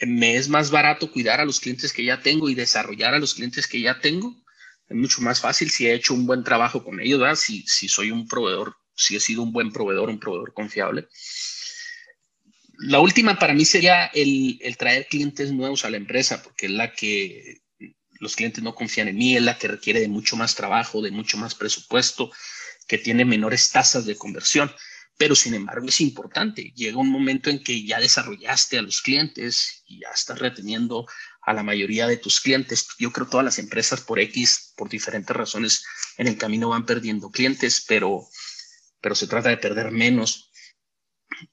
Me 0.00 0.36
es 0.36 0.48
más 0.48 0.70
barato 0.70 1.12
cuidar 1.12 1.38
a 1.38 1.44
los 1.44 1.60
clientes 1.60 1.92
que 1.92 2.02
ya 2.02 2.22
tengo 2.22 2.48
y 2.48 2.54
desarrollar 2.54 3.12
a 3.12 3.18
los 3.18 3.34
clientes 3.34 3.66
que 3.66 3.82
ya 3.82 4.00
tengo. 4.00 4.42
Es 4.88 4.96
mucho 4.96 5.22
más 5.22 5.40
fácil 5.40 5.70
si 5.70 5.86
he 5.86 5.94
hecho 5.94 6.14
un 6.14 6.26
buen 6.26 6.44
trabajo 6.44 6.84
con 6.84 7.00
ellos. 7.00 7.38
Si, 7.38 7.62
si 7.66 7.88
soy 7.88 8.10
un 8.10 8.28
proveedor, 8.28 8.76
si 8.94 9.16
he 9.16 9.20
sido 9.20 9.42
un 9.42 9.52
buen 9.52 9.72
proveedor, 9.72 10.08
un 10.10 10.20
proveedor 10.20 10.52
confiable 10.52 11.08
la 12.78 13.00
última 13.00 13.38
para 13.38 13.54
mí 13.54 13.64
sería 13.64 14.06
el, 14.06 14.58
traer 14.78 15.06
clientes 15.08 15.52
nuevos 15.52 15.84
a 15.84 15.90
la 15.90 15.96
empresa, 15.96 16.42
porque 16.42 16.66
es 16.66 16.72
la 16.72 16.92
que 16.92 17.62
los 18.20 18.36
clientes 18.36 18.62
no 18.62 18.74
confían 18.74 19.08
en 19.08 19.16
mí, 19.16 19.36
es 19.36 19.42
la 19.42 19.58
que 19.58 19.68
requiere 19.68 20.00
de 20.00 20.08
mucho 20.08 20.36
más 20.36 20.54
trabajo, 20.54 21.02
de 21.02 21.10
mucho 21.10 21.36
más 21.36 21.54
presupuesto, 21.54 22.30
que 22.86 22.98
tiene 22.98 23.24
menores 23.24 23.70
tasas 23.70 24.06
de 24.06 24.16
conversión. 24.16 24.70
Pero 25.16 25.36
sin 25.36 25.54
embargo 25.54 25.86
es 25.86 26.00
importante. 26.00 26.72
Llega 26.74 26.98
un 26.98 27.10
momento 27.10 27.48
en 27.48 27.62
que 27.62 27.84
ya 27.84 28.00
desarrollaste 28.00 28.78
a 28.78 28.82
los 28.82 29.00
clientes 29.00 29.84
y 29.86 30.00
ya 30.00 30.08
estás 30.12 30.40
reteniendo 30.40 31.06
a 31.46 31.52
la 31.52 31.62
mayoría 31.62 32.06
de 32.06 32.16
tus 32.16 32.40
clientes. 32.40 32.88
Yo 32.98 33.12
creo 33.12 33.28
todas 33.28 33.44
las 33.44 33.58
empresas 33.58 34.00
por 34.00 34.18
X, 34.18 34.72
por 34.76 34.88
diferentes 34.88 35.36
razones, 35.36 35.84
en 36.16 36.26
el 36.26 36.38
camino 36.38 36.70
van 36.70 36.86
perdiendo 36.86 37.30
clientes, 37.30 37.84
pero, 37.86 38.26
pero 39.00 39.14
se 39.14 39.26
trata 39.26 39.50
de 39.50 39.58
perder 39.58 39.90
menos 39.90 40.50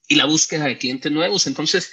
y 0.08 0.16
la 0.16 0.26
búsqueda 0.26 0.64
de 0.64 0.78
clientes 0.78 1.10
nuevos. 1.10 1.46
Entonces, 1.46 1.92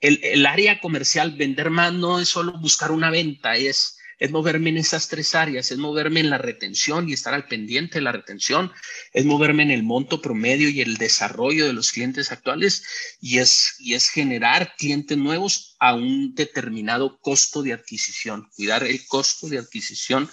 el, 0.00 0.46
área 0.46 0.80
comercial, 0.80 1.36
vender 1.36 1.70
más, 1.70 1.92
no 1.92 2.20
es 2.20 2.28
solo 2.28 2.58
buscar 2.58 2.90
una 2.90 3.10
venta, 3.10 3.56
es, 3.56 3.97
es 4.18 4.30
moverme 4.30 4.70
en 4.70 4.78
esas 4.78 5.08
tres 5.08 5.34
áreas, 5.34 5.70
es 5.70 5.78
moverme 5.78 6.20
en 6.20 6.30
la 6.30 6.38
retención 6.38 7.08
y 7.08 7.12
estar 7.12 7.34
al 7.34 7.46
pendiente 7.46 7.98
de 7.98 8.02
la 8.02 8.12
retención, 8.12 8.72
es 9.12 9.24
moverme 9.24 9.62
en 9.62 9.70
el 9.70 9.82
monto 9.82 10.20
promedio 10.20 10.68
y 10.68 10.80
el 10.80 10.96
desarrollo 10.96 11.66
de 11.66 11.72
los 11.72 11.92
clientes 11.92 12.32
actuales 12.32 12.82
y 13.20 13.38
es, 13.38 13.76
y 13.78 13.94
es 13.94 14.10
generar 14.10 14.74
clientes 14.76 15.16
nuevos 15.16 15.76
a 15.78 15.94
un 15.94 16.34
determinado 16.34 17.18
costo 17.20 17.62
de 17.62 17.72
adquisición, 17.72 18.48
cuidar 18.56 18.82
el 18.84 19.06
costo 19.06 19.48
de 19.48 19.58
adquisición 19.58 20.28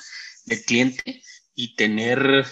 del 0.45 0.63
cliente 0.63 1.21
y 1.53 1.75
tener 1.75 2.45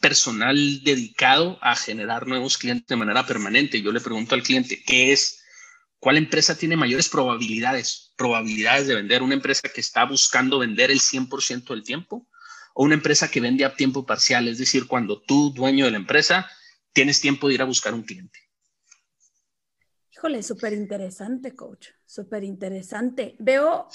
personal 0.00 0.82
dedicado 0.82 1.58
a 1.60 1.76
generar 1.76 2.26
nuevos 2.26 2.56
clientes 2.56 2.86
de 2.88 2.96
manera 2.96 3.26
permanente. 3.26 3.82
Yo 3.82 3.92
le 3.92 4.00
pregunto 4.00 4.34
al 4.34 4.42
cliente, 4.42 4.82
¿qué 4.82 5.12
es? 5.12 5.39
¿Cuál 6.00 6.16
empresa 6.16 6.56
tiene 6.56 6.76
mayores 6.76 7.10
probabilidades? 7.10 8.12
Probabilidades 8.16 8.86
de 8.86 8.94
vender. 8.94 9.22
¿Una 9.22 9.34
empresa 9.34 9.68
que 9.68 9.82
está 9.82 10.04
buscando 10.04 10.58
vender 10.58 10.90
el 10.90 10.98
100% 10.98 11.74
del 11.74 11.84
tiempo? 11.84 12.26
¿O 12.72 12.84
una 12.84 12.94
empresa 12.94 13.30
que 13.30 13.40
vende 13.40 13.66
a 13.66 13.74
tiempo 13.74 14.06
parcial? 14.06 14.48
Es 14.48 14.56
decir, 14.56 14.86
cuando 14.86 15.20
tú, 15.20 15.52
dueño 15.54 15.84
de 15.84 15.90
la 15.90 15.98
empresa, 15.98 16.50
tienes 16.94 17.20
tiempo 17.20 17.48
de 17.48 17.54
ir 17.54 17.62
a 17.62 17.66
buscar 17.66 17.92
un 17.92 18.02
cliente. 18.02 18.38
Híjole, 20.10 20.42
súper 20.42 20.72
interesante, 20.72 21.54
coach. 21.54 21.88
Súper 22.06 22.44
interesante. 22.44 23.36
Veo, 23.38 23.86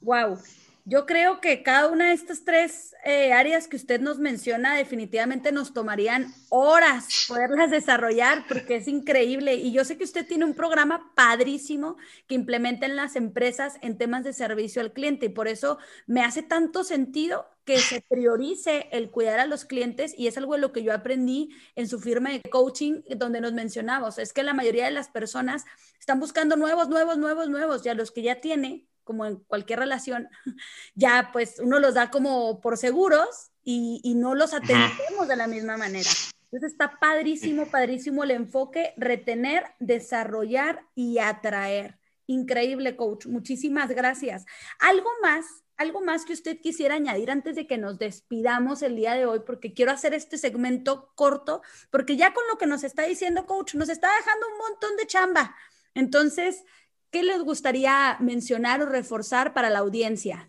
wow, 0.00 0.38
yo 0.84 1.06
creo 1.06 1.40
que 1.40 1.62
cada 1.62 1.88
una 1.88 2.08
de 2.08 2.14
estas 2.14 2.44
tres 2.44 2.94
eh, 3.04 3.32
áreas 3.32 3.68
que 3.68 3.76
usted 3.76 4.00
nos 4.00 4.18
menciona 4.18 4.76
definitivamente 4.76 5.52
nos 5.52 5.72
tomarían 5.72 6.34
horas 6.48 7.26
poderlas 7.28 7.70
desarrollar 7.70 8.44
porque 8.48 8.76
es 8.76 8.88
increíble. 8.88 9.54
Y 9.54 9.72
yo 9.72 9.84
sé 9.84 9.96
que 9.96 10.04
usted 10.04 10.26
tiene 10.26 10.44
un 10.44 10.54
programa 10.54 11.12
padrísimo 11.14 11.96
que 12.26 12.34
implementa 12.34 12.86
en 12.86 12.96
las 12.96 13.14
empresas 13.14 13.76
en 13.80 13.96
temas 13.96 14.24
de 14.24 14.32
servicio 14.32 14.82
al 14.82 14.92
cliente 14.92 15.26
y 15.26 15.28
por 15.30 15.46
eso 15.46 15.78
me 16.06 16.22
hace 16.22 16.42
tanto 16.42 16.82
sentido 16.82 17.46
que 17.64 17.78
se 17.78 18.00
priorice 18.00 18.88
el 18.90 19.10
cuidar 19.10 19.38
a 19.38 19.46
los 19.46 19.64
clientes 19.64 20.14
y 20.18 20.26
es 20.26 20.36
algo 20.36 20.54
de 20.54 20.60
lo 20.60 20.72
que 20.72 20.82
yo 20.82 20.92
aprendí 20.92 21.50
en 21.76 21.86
su 21.88 22.00
firma 22.00 22.30
de 22.30 22.42
coaching 22.42 23.02
donde 23.16 23.40
nos 23.40 23.52
mencionamos. 23.52 24.18
Es 24.18 24.32
que 24.32 24.42
la 24.42 24.52
mayoría 24.52 24.86
de 24.86 24.90
las 24.90 25.08
personas 25.08 25.64
están 26.00 26.18
buscando 26.18 26.56
nuevos, 26.56 26.88
nuevos, 26.88 27.18
nuevos, 27.18 27.48
nuevos 27.48 27.86
y 27.86 27.88
a 27.88 27.94
los 27.94 28.10
que 28.10 28.22
ya 28.22 28.40
tiene 28.40 28.88
como 29.04 29.26
en 29.26 29.36
cualquier 29.36 29.80
relación, 29.80 30.28
ya 30.94 31.30
pues 31.32 31.58
uno 31.58 31.78
los 31.78 31.94
da 31.94 32.10
como 32.10 32.60
por 32.60 32.76
seguros 32.76 33.50
y, 33.64 34.14
no 34.16 34.34
los 34.34 34.54
atendemos 34.54 35.28
de 35.28 35.36
la 35.36 35.46
misma 35.46 35.76
manera. 35.76 36.10
Entonces 36.50 36.72
está 36.72 36.98
padrísimo, 37.00 37.66
padrísimo 37.66 38.24
el 38.24 38.32
enfoque, 38.32 38.92
retener, 38.96 39.64
desarrollar 39.78 40.84
y 40.94 41.18
atraer. 41.18 41.98
Increíble, 42.26 42.94
coach. 42.96 43.26
Muchísimas 43.26 43.90
gracias. 43.90 44.44
¿Algo 44.78 45.08
más, 45.22 45.46
algo 45.76 46.02
más 46.02 46.24
que 46.24 46.34
usted 46.34 46.60
quisiera 46.60 46.96
añadir 46.96 47.30
antes 47.30 47.56
de 47.56 47.66
que 47.66 47.78
nos 47.78 47.98
despidamos 47.98 48.82
el 48.82 48.96
día 48.96 49.14
de 49.14 49.24
hoy? 49.26 49.40
Porque 49.46 49.72
quiero 49.72 49.92
hacer 49.92 50.12
este 50.14 50.36
segmento 50.36 51.12
corto, 51.14 51.62
porque 51.90 52.16
ya 52.16 52.34
con 52.34 52.44
lo 52.50 52.58
que 52.58 52.66
nos 52.66 52.84
está 52.84 53.04
diciendo, 53.04 53.46
coach, 53.46 53.74
nos 53.74 53.88
está 53.88 54.08
dejando 54.16 54.46
un 54.48 54.58
montón 54.58 54.96
de 54.96 55.06
chamba. 55.06 55.56
Entonces, 55.94 56.64
¿Qué 57.12 57.22
les 57.22 57.42
gustaría 57.42 58.16
mencionar 58.20 58.80
o 58.80 58.86
reforzar 58.86 59.52
para 59.52 59.68
la 59.68 59.80
audiencia? 59.80 60.48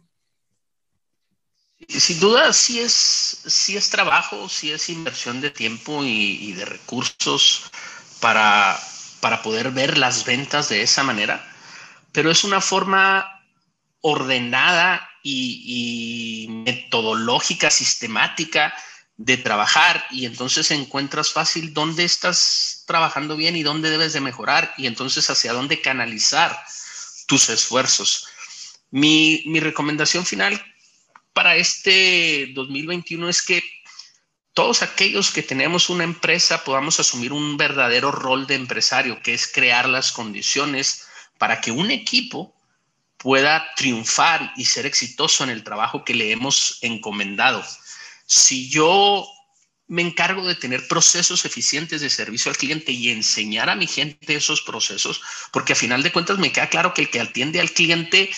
Sin 1.89 2.21
duda, 2.21 2.53
sí 2.53 2.79
es, 2.79 2.93
sí 2.93 3.75
es 3.75 3.89
trabajo, 3.89 4.47
sí 4.47 4.71
es 4.71 4.89
inversión 4.89 5.41
de 5.41 5.51
tiempo 5.51 6.05
y, 6.05 6.53
de 6.53 6.63
recursos 6.63 7.69
para, 8.21 8.79
para 9.19 9.43
poder 9.43 9.71
ver 9.71 9.97
las 9.97 10.23
ventas 10.23 10.69
de 10.69 10.81
esa 10.83 11.03
manera, 11.03 11.45
pero 12.13 12.31
es 12.31 12.45
una 12.45 12.61
forma 12.61 13.27
ordenada 13.99 15.09
y, 15.21 16.45
y 16.47 16.47
metodológica, 16.47 17.69
sistemática 17.69 18.73
de 19.17 19.37
trabajar 19.37 20.05
y 20.09 20.25
entonces 20.25 20.71
encuentras 20.71 21.31
fácil 21.31 21.73
dónde 21.73 22.03
estás 22.03 22.83
trabajando 22.87 23.35
bien 23.37 23.55
y 23.55 23.63
dónde 23.63 23.89
debes 23.89 24.13
de 24.13 24.21
mejorar 24.21 24.73
y 24.77 24.87
entonces 24.87 25.29
hacia 25.29 25.53
dónde 25.53 25.81
canalizar 25.81 26.63
tus 27.27 27.49
esfuerzos. 27.49 28.27
Mi, 28.89 29.43
mi 29.45 29.59
recomendación 29.59 30.25
final 30.25 30.61
para 31.33 31.55
este 31.55 32.51
2021 32.53 33.29
es 33.29 33.41
que 33.41 33.63
todos 34.53 34.83
aquellos 34.83 35.31
que 35.31 35.41
tenemos 35.41 35.89
una 35.89 36.03
empresa 36.03 36.63
podamos 36.63 36.99
asumir 36.99 37.33
un 37.33 37.57
verdadero 37.57 38.11
rol 38.11 38.45
de 38.45 38.55
empresario, 38.55 39.19
que 39.21 39.33
es 39.33 39.51
crear 39.51 39.89
las 39.89 40.11
condiciones 40.11 41.07
para 41.39 41.59
que 41.59 41.71
un 41.71 41.89
equipo 41.89 42.55
pueda 43.17 43.73
triunfar 43.75 44.53
y 44.55 44.65
ser 44.65 44.85
exitoso 44.85 45.43
en 45.43 45.49
el 45.49 45.63
trabajo 45.63 46.03
que 46.03 46.13
le 46.13 46.31
hemos 46.31 46.77
encomendado 46.81 47.63
si 48.33 48.67
yo 48.67 49.27
me 49.87 50.01
encargo 50.01 50.47
de 50.47 50.55
tener 50.55 50.87
procesos 50.87 51.45
eficientes 51.45 52.01
de 52.01 52.09
servicio 52.09 52.49
al 52.49 52.57
cliente 52.57 52.91
y 52.91 53.11
enseñar 53.11 53.69
a 53.69 53.75
mi 53.75 53.85
gente 53.85 54.33
esos 54.33 54.61
procesos, 54.61 55.21
porque 55.51 55.73
a 55.73 55.75
final 55.75 56.01
de 56.01 56.11
cuentas 56.11 56.39
me 56.39 56.51
queda 56.51 56.67
claro 56.67 56.95
que 56.95 57.03
el 57.03 57.11
que 57.11 57.19
atiende 57.19 57.59
al 57.59 57.69
cliente 57.69 58.31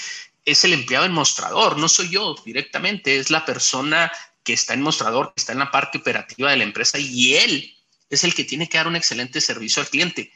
es 0.43 0.65
el 0.65 0.73
empleado 0.73 1.05
en 1.05 1.13
mostrador, 1.13 1.77
no 1.77 1.87
soy 1.87 2.09
yo 2.09 2.35
directamente, 2.45 3.17
es 3.17 3.29
la 3.29 3.45
persona 3.45 4.11
que 4.43 4.51
está 4.51 4.73
en 4.73 4.81
mostrador, 4.81 5.33
que 5.33 5.39
está 5.39 5.53
en 5.53 5.59
la 5.59 5.71
parte 5.71 5.99
operativa 5.99 6.51
de 6.51 6.57
la 6.57 6.65
empresa 6.65 6.99
y 6.99 7.35
él 7.35 7.77
es 8.09 8.25
el 8.25 8.35
que 8.35 8.43
tiene 8.43 8.67
que 8.67 8.77
dar 8.77 8.89
un 8.89 8.97
excelente 8.97 9.39
servicio 9.39 9.81
al 9.81 9.89
cliente. 9.89 10.33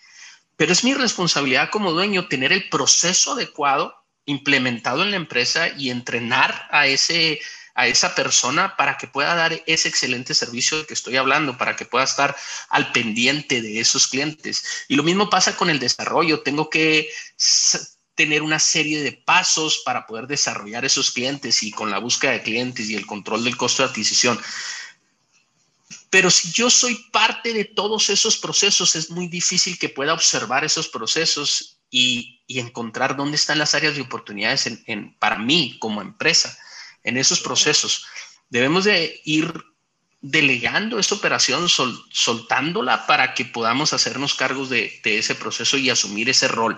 Pero 0.55 0.71
es 0.71 0.85
mi 0.85 0.93
responsabilidad 0.93 1.69
como 1.69 1.91
dueño 1.91 2.29
tener 2.29 2.53
el 2.53 2.69
proceso 2.69 3.33
adecuado 3.33 3.93
implementado 4.25 5.03
en 5.03 5.11
la 5.11 5.17
empresa 5.17 5.67
y 5.77 5.89
entrenar 5.89 6.67
a 6.71 6.87
ese 6.87 7.41
a 7.75 7.87
esa 7.87 8.15
persona 8.15 8.75
para 8.75 8.97
que 8.97 9.07
pueda 9.07 9.35
dar 9.35 9.63
ese 9.65 9.87
excelente 9.87 10.33
servicio 10.33 10.85
que 10.85 10.93
estoy 10.93 11.17
hablando, 11.17 11.57
para 11.57 11.75
que 11.75 11.85
pueda 11.85 12.03
estar 12.03 12.35
al 12.69 12.91
pendiente 12.91 13.61
de 13.61 13.79
esos 13.79 14.07
clientes. 14.07 14.85
Y 14.87 14.95
lo 14.95 15.03
mismo 15.03 15.29
pasa 15.29 15.55
con 15.55 15.69
el 15.69 15.79
desarrollo. 15.79 16.41
Tengo 16.41 16.69
que 16.69 17.09
tener 18.15 18.41
una 18.41 18.59
serie 18.59 19.01
de 19.01 19.13
pasos 19.13 19.81
para 19.85 20.05
poder 20.05 20.27
desarrollar 20.27 20.83
esos 20.83 21.11
clientes 21.11 21.63
y 21.63 21.71
con 21.71 21.89
la 21.89 21.99
búsqueda 21.99 22.31
de 22.31 22.43
clientes 22.43 22.89
y 22.89 22.95
el 22.95 23.05
control 23.05 23.45
del 23.45 23.55
costo 23.55 23.83
de 23.83 23.89
adquisición. 23.89 24.37
Pero 26.09 26.29
si 26.29 26.51
yo 26.51 26.69
soy 26.69 26.95
parte 27.11 27.53
de 27.53 27.65
todos 27.65 28.09
esos 28.09 28.37
procesos, 28.37 28.95
es 28.95 29.09
muy 29.09 29.27
difícil 29.27 29.77
que 29.77 29.89
pueda 29.89 30.13
observar 30.13 30.65
esos 30.65 30.89
procesos 30.89 31.77
y, 31.89 32.35
encontrar 32.49 33.15
dónde 33.15 33.35
están 33.35 33.59
las 33.59 33.75
áreas 33.75 33.95
de 33.95 34.01
oportunidades 34.01 34.67
para 35.19 35.37
mí 35.37 35.77
como 35.79 36.01
empresa 36.01 36.57
en 37.03 37.17
esos 37.17 37.39
procesos. 37.39 38.05
Debemos 38.49 38.85
de 38.85 39.21
ir 39.25 39.53
delegando 40.21 40.99
esa 40.99 41.15
operación, 41.15 41.67
soltándola 41.69 43.07
para 43.07 43.33
que 43.33 43.45
podamos 43.45 43.93
hacernos 43.93 44.33
cargos 44.33 44.69
de, 44.69 44.99
ese 45.03 45.35
proceso 45.35 45.77
y 45.77 45.89
asumir 45.89 46.29
ese 46.29 46.47
rol. 46.47 46.77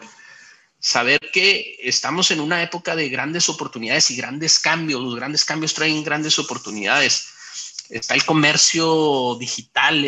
Saber 0.79 1.19
que 1.31 1.77
estamos 1.81 2.31
en 2.31 2.39
una 2.39 2.61
época 2.63 2.95
de 2.95 3.09
grandes 3.09 3.49
oportunidades 3.49 4.09
y 4.11 4.15
grandes 4.15 4.59
cambios. 4.59 5.01
Los 5.01 5.15
grandes 5.15 5.45
cambios 5.45 5.73
traen 5.73 6.03
grandes 6.03 6.39
oportunidades. 6.39 7.27
Está 7.89 8.15
el 8.15 8.25
comercio 8.25 9.37
digital, 9.39 10.05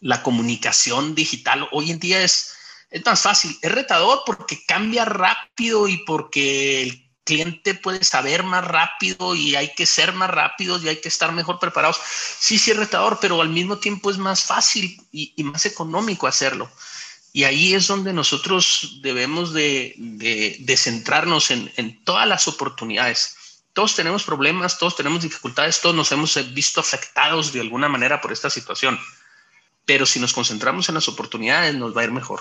la 0.00 0.22
comunicación 0.22 1.14
digital. 1.14 1.68
Hoy 1.72 1.90
en 1.90 1.98
día 1.98 2.22
es, 2.22 2.54
es 2.90 3.04
más 3.04 3.20
fácil. 3.20 3.58
Es 3.60 3.72
retador 3.72 4.22
porque 4.24 4.64
cambia 4.66 5.04
rápido 5.04 5.86
y 5.88 5.98
porque 6.04 6.82
el 6.82 7.07
cliente 7.28 7.74
puede 7.74 8.02
saber 8.04 8.42
más 8.42 8.64
rápido 8.64 9.34
y 9.34 9.54
hay 9.54 9.74
que 9.74 9.84
ser 9.84 10.14
más 10.14 10.30
rápidos 10.30 10.82
y 10.82 10.88
hay 10.88 10.96
que 10.96 11.08
estar 11.08 11.30
mejor 11.32 11.58
preparados. 11.58 12.00
Sí, 12.38 12.58
sí 12.58 12.70
es 12.70 12.76
retador, 12.78 13.18
pero 13.20 13.42
al 13.42 13.50
mismo 13.50 13.76
tiempo 13.76 14.10
es 14.10 14.16
más 14.16 14.44
fácil 14.44 14.98
y, 15.12 15.34
más 15.44 15.66
económico 15.66 16.26
hacerlo. 16.26 16.70
Y 17.34 17.44
ahí 17.44 17.74
es 17.74 17.86
donde 17.86 18.14
nosotros 18.14 19.00
debemos 19.02 19.52
de, 19.52 19.94
centrarnos 20.78 21.50
en, 21.50 21.70
en 21.76 22.02
todas 22.02 22.26
las 22.26 22.48
oportunidades. 22.48 23.36
Todos 23.74 23.94
tenemos 23.94 24.24
problemas, 24.24 24.78
todos 24.78 24.96
tenemos 24.96 25.22
dificultades, 25.22 25.82
todos 25.82 25.94
nos 25.94 26.10
hemos 26.10 26.54
visto 26.54 26.80
afectados 26.80 27.52
de 27.52 27.60
alguna 27.60 27.88
manera 27.88 28.22
por 28.22 28.32
esta 28.32 28.48
situación. 28.48 28.98
Pero 29.84 30.06
si 30.06 30.18
nos 30.18 30.32
concentramos 30.32 30.88
en 30.88 30.94
las 30.94 31.08
oportunidades, 31.08 31.74
nos 31.74 31.94
va 31.94 32.00
a 32.00 32.04
ir 32.04 32.10
mejor. 32.10 32.40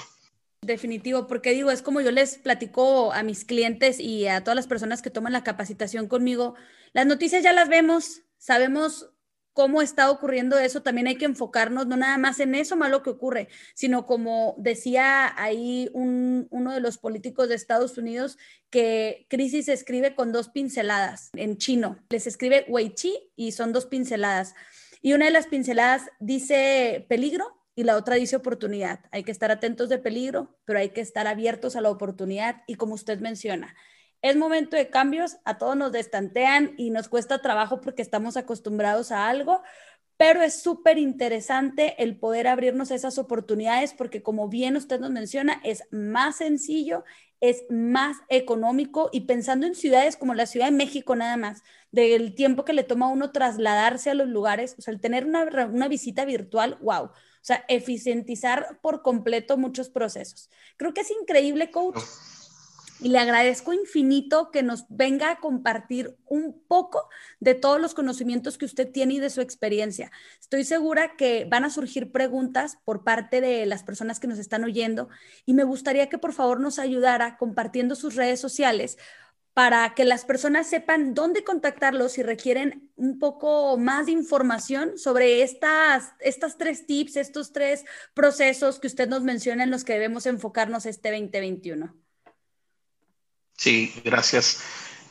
Definitivo, 0.68 1.28
porque 1.28 1.52
digo, 1.52 1.72
es 1.72 1.82
como 1.82 2.02
yo 2.02 2.12
les 2.12 2.38
platico 2.38 3.14
a 3.14 3.24
mis 3.24 3.46
clientes 3.46 4.02
y 4.02 4.28
a 4.28 4.44
todas 4.44 4.58
las 4.58 4.68
personas 4.68 5.02
que 5.02 5.10
toman 5.10 5.32
la 5.32 5.46
capacitación 5.46 6.10
conmigo, 6.10 6.56
las 6.92 7.06
noticias 7.06 7.42
ya 7.42 7.54
las 7.54 7.70
vemos, 7.70 8.24
sabemos 8.38 9.10
cómo 9.54 9.82
está 9.82 10.12
ocurriendo 10.12 10.60
eso, 10.60 10.84
también 10.84 11.08
hay 11.08 11.16
que 11.16 11.24
enfocarnos 11.24 11.88
no 11.88 11.96
nada 11.96 12.18
más 12.18 12.42
en 12.42 12.54
eso 12.54 12.76
malo 12.76 13.02
que 13.02 13.10
ocurre, 13.10 13.48
sino 13.76 14.06
como 14.06 14.56
decía 14.58 15.34
ahí 15.42 15.90
uno 15.94 16.74
de 16.74 16.82
los 16.82 16.98
políticos 16.98 17.48
de 17.48 17.56
Estados 17.56 17.98
Unidos, 17.98 18.38
que 18.70 19.26
crisis 19.30 19.68
se 19.68 19.74
escribe 19.74 20.16
con 20.16 20.34
dos 20.34 20.50
pinceladas 20.50 21.30
en 21.34 21.56
chino, 21.58 21.98
les 22.10 22.28
escribe 22.28 22.66
Wei 22.68 22.94
Chi 22.94 23.32
y 23.38 23.54
son 23.54 23.72
dos 23.72 23.86
pinceladas. 23.86 24.54
Y 25.02 25.14
una 25.14 25.26
de 25.26 25.32
las 25.32 25.48
pinceladas 25.48 26.10
dice 26.20 27.06
peligro 27.08 27.58
y 27.78 27.84
la 27.84 27.96
otra 27.96 28.16
dice 28.16 28.36
oportunidad. 28.36 29.02
Hay 29.12 29.24
que 29.24 29.32
estar 29.32 29.52
atentos 29.52 29.88
de 29.88 30.00
peligro, 30.00 30.58
pero 30.66 30.80
hay 30.80 30.90
que 30.90 31.02
estar 31.02 31.28
abiertos 31.28 31.76
a 31.76 31.82
la 31.82 31.92
oportunidad 31.92 32.64
y 32.66 32.74
como 32.74 32.96
usted 32.96 33.20
menciona, 33.20 33.76
es 34.24 34.36
momento 34.36 34.76
de 34.76 34.90
cambios, 34.90 35.38
a 35.46 35.60
todos 35.60 35.78
nos 35.78 35.92
destantean 35.92 36.74
y 36.76 36.90
nos 36.90 37.08
cuesta 37.08 37.40
trabajo 37.40 37.80
porque 37.80 38.02
estamos 38.02 38.36
acostumbrados 38.36 39.12
a 39.12 39.30
algo, 39.30 39.62
pero 40.18 40.42
es 40.42 40.60
súper 40.60 40.98
interesante 40.98 41.94
el 42.02 42.18
poder 42.18 42.48
abrirnos 42.48 42.90
esas 42.90 43.20
oportunidades 43.20 43.94
porque 43.94 44.24
como 44.24 44.50
bien 44.50 44.76
usted 44.76 45.00
nos 45.00 45.12
menciona, 45.12 45.62
es 45.64 45.84
más 45.92 46.38
sencillo, 46.38 47.04
es 47.42 47.64
más 47.70 48.18
económico 48.28 49.10
y 49.12 49.22
pensando 49.22 49.68
en 49.68 49.76
ciudades 49.76 50.18
como 50.18 50.34
la 50.34 50.48
Ciudad 50.48 50.66
de 50.66 50.72
México 50.72 51.16
nada 51.16 51.38
más, 51.38 51.62
del 51.92 52.34
tiempo 52.34 52.66
que 52.66 52.74
le 52.74 52.84
toma 52.84 53.06
a 53.06 53.10
uno 53.10 53.32
trasladarse 53.32 54.10
a 54.10 54.16
los 54.16 54.28
lugares, 54.28 54.74
o 54.80 54.82
sea, 54.82 54.96
el 54.96 55.00
tener 55.00 55.26
una, 55.26 55.68
una 55.68 55.88
visita 55.88 56.26
virtual, 56.26 56.80
wow 56.82 57.12
sea, 57.48 57.63
eficientizar 57.70 58.80
por 58.82 59.01
completo 59.01 59.58
muchos 59.58 59.89
procesos. 59.89 60.50
Creo 60.75 60.94
que 60.94 61.01
es 61.01 61.12
increíble, 61.12 61.72
coach. 61.72 62.00
Y 63.00 63.10
le 63.10 63.20
agradezco 63.20 63.74
infinito 63.74 64.50
que 64.50 64.63
nos 64.63 64.86
venga 64.89 65.30
a 65.30 65.39
compartir 65.39 66.18
un 66.25 66.60
poco 66.68 67.08
de 67.39 67.54
todos 67.54 67.80
los 67.80 67.94
conocimientos 67.94 68.58
que 68.58 68.66
usted 68.66 68.92
tiene 68.92 69.13
y 69.13 69.20
de 69.20 69.30
su 69.30 69.39
experiencia. 69.39 70.12
Estoy 70.42 70.63
segura 70.63 71.16
que 71.16 71.46
van 71.46 71.63
a 71.63 71.70
surgir 71.70 72.12
preguntas 72.12 72.80
por 72.84 73.04
parte 73.04 73.39
de 73.39 73.68
las 73.68 73.84
personas 73.84 74.20
que 74.20 74.27
nos 74.27 74.39
están 74.39 74.63
oyendo 74.63 75.10
y 75.46 75.54
me 75.54 75.63
gustaría 75.63 76.10
que 76.10 76.18
por 76.18 76.34
favor 76.34 76.60
nos 76.60 76.80
ayudara 76.80 77.38
compartiendo 77.38 77.96
sus 77.96 78.16
redes 78.16 78.39
sociales 78.39 78.98
para 79.58 79.96
que 79.96 80.06
las 80.06 80.24
personas 80.24 80.70
sepan 80.70 81.16
dónde 81.16 81.44
contactarlos 81.44 82.12
si 82.12 82.22
requieren 82.22 82.92
un 82.96 83.18
poco 83.18 83.76
más 83.80 84.06
de 84.06 84.12
información 84.12 85.00
sobre 85.00 85.42
estas, 85.42 86.12
estas 86.20 86.60
tres 86.60 86.86
tips, 86.86 87.16
estos 87.16 87.54
tres 87.54 87.84
procesos 88.14 88.78
que 88.78 88.86
usted 88.86 89.10
nos 89.10 89.24
menciona 89.24 89.64
en 89.64 89.72
los 89.72 89.84
que 89.84 89.94
debemos 89.94 90.28
enfocarnos 90.28 90.86
este 90.86 91.10
2021. 91.10 91.92
Sí, 93.54 93.92
gracias. 94.06 94.62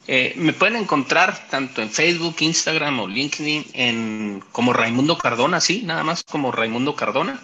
Eh, 0.06 0.34
me 0.36 0.52
pueden 0.52 0.76
encontrar 0.76 1.48
tanto 1.48 1.82
en 1.82 1.90
Facebook, 1.90 2.36
Instagram 2.38 3.00
o 3.00 3.08
LinkedIn 3.08 4.44
como 4.52 4.72
Raimundo 4.72 5.18
Cardona, 5.18 5.60
sí, 5.60 5.82
nada 5.82 6.04
más 6.04 6.22
como 6.22 6.52
Raimundo 6.52 6.94
Cardona. 6.94 7.42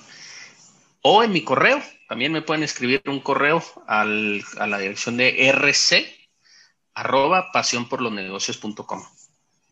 O 1.00 1.24
en 1.24 1.32
mi 1.32 1.42
correo, 1.42 1.82
también 2.08 2.30
me 2.30 2.42
pueden 2.42 2.62
escribir 2.62 3.02
un 3.06 3.18
correo 3.18 3.60
a 3.88 4.04
la 4.04 4.78
dirección 4.78 5.16
de 5.16 5.48
RC 5.48 6.21
arroba 6.94 7.50
pasión 7.52 7.88
por 7.88 8.00
los 8.00 8.12
negocios.com. 8.12 9.02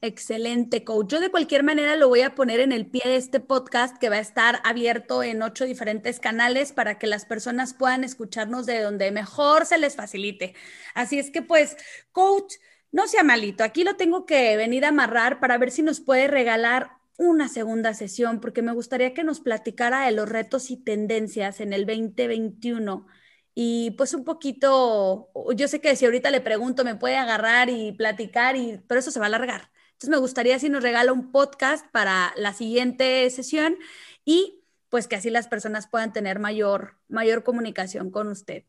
Excelente, 0.03 0.83
coach. 0.83 1.11
Yo 1.11 1.21
de 1.21 1.31
cualquier 1.31 1.63
manera 1.63 1.95
lo 1.95 2.09
voy 2.09 2.23
a 2.23 2.35
poner 2.35 2.61
en 2.61 2.73
el 2.73 2.87
pie 2.87 3.03
de 3.05 3.17
este 3.17 3.39
podcast 3.39 3.99
que 3.99 4.09
va 4.09 4.17
a 4.17 4.21
estar 4.21 4.63
abierto 4.65 5.23
en 5.23 5.43
ocho 5.43 5.67
diferentes 5.67 6.21
canales 6.21 6.73
para 6.73 6.99
que 6.99 7.07
las 7.07 7.27
personas 7.27 7.75
puedan 7.75 8.03
escucharnos 8.03 8.65
de 8.65 8.81
donde 8.81 9.11
mejor 9.11 9.67
se 9.67 9.77
les 9.77 9.97
facilite. 9.97 10.55
Así 10.95 11.19
es 11.19 11.31
que 11.31 11.43
pues, 11.43 11.77
coach, 12.13 12.55
no 12.93 13.09
sea 13.09 13.25
malito. 13.25 13.63
Aquí 13.63 13.85
lo 13.85 13.97
tengo 13.97 14.25
que 14.25 14.57
venir 14.57 14.87
a 14.87 14.89
amarrar 14.89 15.39
para 15.39 15.59
ver 15.59 15.71
si 15.71 15.83
nos 15.83 16.01
puede 16.01 16.29
regalar 16.29 16.93
una 17.19 17.51
segunda 17.51 17.93
sesión, 17.93 18.41
porque 18.41 18.63
me 18.63 18.73
gustaría 18.73 19.13
que 19.13 19.25
nos 19.25 19.41
platicara 19.41 20.07
de 20.07 20.13
los 20.13 20.27
retos 20.27 20.71
y 20.71 20.79
tendencias 20.79 21.61
en 21.61 21.75
el 21.75 21.85
2021 21.85 23.07
y 23.55 23.93
pues 23.93 24.15
un 24.15 24.25
poquito, 24.25 25.31
yo 25.55 25.69
sé 25.69 25.81
que 25.81 25.97
si 25.97 26.05
ahorita 26.05 26.31
le 26.31 26.41
pregunto, 26.41 26.85
me 26.85 26.95
puede 26.95 27.17
agarrar 27.17 27.69
y 27.69 27.93
platicar, 27.93 28.57
y, 28.57 28.81
pero 28.87 29.01
eso 29.01 29.11
se 29.11 29.19
va 29.19 29.27
a 29.27 29.29
alargar. 29.29 29.71
Entonces 29.93 30.11
me 30.11 30.17
gustaría 30.19 30.59
si 30.59 30.69
nos 30.69 30.83
regala 30.83 31.13
un 31.13 31.31
podcast 31.31 31.87
para 31.93 32.33
la 32.37 32.55
siguiente 32.55 33.29
sesión 33.31 33.77
y 34.25 34.63
pues 34.89 35.07
que 35.09 35.17
así 35.17 35.31
las 35.31 35.47
personas 35.47 35.89
puedan 35.89 36.13
tener 36.13 36.39
mayor, 36.39 36.97
mayor 37.09 37.45
comunicación 37.45 38.11
con 38.11 38.29
usted. 38.29 38.65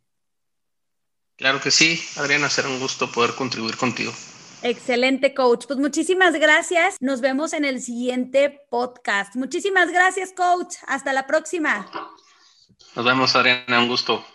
Claro 1.38 1.60
que 1.62 1.72
sí, 1.72 2.00
Adriana, 2.18 2.50
será 2.50 2.68
un 2.68 2.80
gusto 2.80 3.12
poder 3.12 3.34
contribuir 3.34 3.78
contigo. 3.78 4.12
Excelente, 4.62 5.34
coach. 5.34 5.66
Pues 5.66 5.80
muchísimas 5.80 6.34
gracias. 6.34 6.98
Nos 7.00 7.22
vemos 7.22 7.54
en 7.54 7.66
el 7.66 7.82
siguiente 7.82 8.62
podcast. 8.70 9.36
Muchísimas 9.36 9.90
gracias, 9.90 10.34
coach. 10.34 10.76
Hasta 10.86 11.14
la 11.14 11.26
próxima. 11.26 11.90
Nos 12.96 13.06
vemos, 13.06 13.36
Adriana. 13.36 13.80
Un 13.80 13.88
gusto. 13.88 14.24